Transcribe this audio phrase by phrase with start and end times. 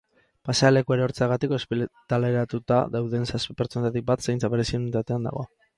[0.47, 5.49] Pasealekua erortzeagatik ospitaleratuta dauden zazpi pertsonetatik bat zaintza berezien unitatean dago.